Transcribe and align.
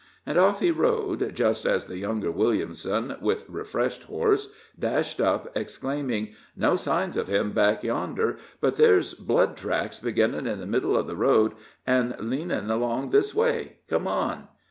And 0.25 0.35
off 0.39 0.61
he 0.61 0.71
rode, 0.71 1.35
just 1.35 1.63
as 1.63 1.85
the 1.85 1.99
younger 1.99 2.31
Williamson, 2.31 3.15
with 3.21 3.45
refreshed 3.47 4.05
horse, 4.05 4.49
dashed 4.79 5.19
up, 5.21 5.55
exclaiming: 5.55 6.29
"No 6.55 6.75
signs 6.75 7.15
of 7.17 7.27
him 7.27 7.51
back 7.51 7.83
yonder, 7.83 8.37
but 8.59 8.77
there's 8.77 9.13
blood 9.13 9.55
tracks 9.55 9.99
beginnin' 9.99 10.47
in 10.47 10.59
the 10.59 10.65
middle 10.65 10.97
of 10.97 11.05
the 11.05 11.15
road, 11.15 11.53
an' 11.85 12.15
leanin' 12.17 12.71
along 12.71 13.11
this 13.11 13.35
way. 13.35 13.77
Come 13.89 14.07
on!" 14.07 14.47